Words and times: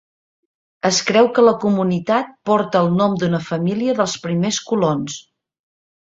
Es 0.87 0.99
creu 1.09 1.27
que 1.33 1.41
la 1.47 1.51
comunitat 1.65 2.31
porta 2.49 2.81
el 2.85 2.89
nom 3.01 3.13
d'una 3.23 3.41
família 3.49 3.97
dels 3.99 4.15
primers 4.25 4.57
colons. 4.71 5.19